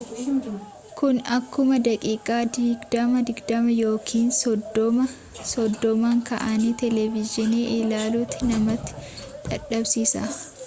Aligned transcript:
kuni 0.97 1.21
akkuma 1.37 1.75
daqiiqa 1.87 2.35
digdama 2.55 3.19
digdama 3.29 3.71
yookiin 3.83 4.31
soddoma 4.37 5.05
soddomaan 5.51 6.23
ka'anii 6.31 6.73
televiziyoona 6.83 7.59
ilaluutti 7.77 8.49
nama 8.53 8.79
dadhabsiisa 8.87 10.25